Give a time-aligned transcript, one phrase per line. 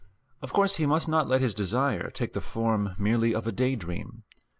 [0.41, 3.75] Of course he must not let his desire take the form merely of a day
[3.75, 4.23] dream.